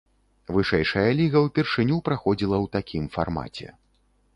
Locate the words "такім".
2.79-3.03